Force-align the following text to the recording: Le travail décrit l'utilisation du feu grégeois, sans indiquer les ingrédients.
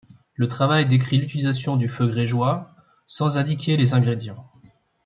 Le 0.33 0.47
travail 0.47 0.87
décrit 0.87 1.19
l'utilisation 1.19 1.75
du 1.77 1.87
feu 1.87 2.07
grégeois, 2.07 2.71
sans 3.05 3.37
indiquer 3.37 3.77
les 3.77 3.93
ingrédients. 3.93 4.49